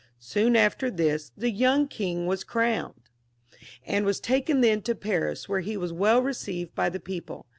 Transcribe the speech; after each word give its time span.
Soon 0.17 0.55
after 0.55 0.89
this 0.89 1.31
the 1.37 1.51
young 1.51 1.87
king 1.87 2.25
was 2.25 2.43
crowned, 2.43 3.01
and 3.85 4.03
was 4.03 4.19
then 4.19 4.23
taken 4.29 4.81
to 4.81 4.95
Paris, 4.95 5.47
where 5.47 5.59
he 5.59 5.77
was 5.77 5.93
well 5.93 6.23
received 6.23 6.73
by 6.73 6.89
the 6.89 6.99
people. 6.99 7.45